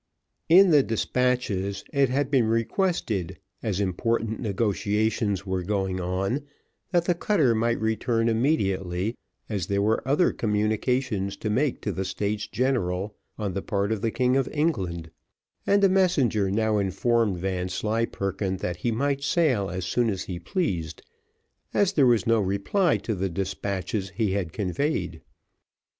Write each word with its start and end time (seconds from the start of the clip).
In 0.49 0.71
the 0.71 0.81
despatches 0.81 1.83
it 1.93 2.09
had 2.09 2.31
been 2.31 2.47
requested, 2.47 3.37
as 3.61 3.79
important 3.79 4.39
negotiations 4.39 5.45
were 5.45 5.61
going 5.61 5.99
on, 6.01 6.41
that 6.89 7.05
the 7.05 7.13
cutter 7.13 7.53
might 7.53 7.79
return 7.79 8.27
immediately, 8.27 9.13
as 9.47 9.67
there 9.67 9.83
were 9.83 10.01
other 10.07 10.33
communications 10.33 11.37
to 11.37 11.51
make 11.51 11.81
to 11.81 11.91
the 11.91 12.03
States 12.03 12.47
General 12.47 13.15
on 13.37 13.53
the 13.53 13.61
part 13.61 13.91
of 13.91 14.01
the 14.01 14.09
King 14.09 14.35
of 14.37 14.49
England; 14.51 15.11
and 15.67 15.83
a 15.83 15.87
messenger 15.87 16.49
now 16.49 16.79
informed 16.79 17.37
Vanslyperken 17.37 18.57
that 18.57 18.77
he 18.77 18.89
might 18.91 19.21
sail 19.21 19.69
as 19.69 19.85
soon 19.85 20.09
as 20.09 20.23
he 20.23 20.39
pleased, 20.39 21.03
as 21.75 21.93
there 21.93 22.07
was 22.07 22.25
no 22.25 22.39
reply 22.41 22.97
to 22.97 23.13
the 23.13 23.29
despatches 23.29 24.09
he 24.15 24.31
had 24.31 24.51
conveyed. 24.51 25.21